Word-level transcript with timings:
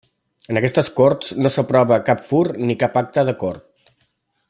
En 0.53 0.59
aquestes 0.61 0.87
corts 0.99 1.29
no 1.45 1.51
s'aprova 1.57 2.01
cap 2.09 2.25
fur 2.31 2.43
ni 2.65 2.77
cap 2.85 2.99
acte 3.07 3.29
de 3.29 3.37
cort. 3.45 3.93